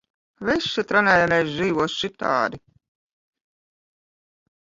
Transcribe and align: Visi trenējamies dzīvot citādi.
Visi 0.47 0.83
trenējamies 0.91 1.51
dzīvot 1.57 1.93
citādi. 1.97 2.61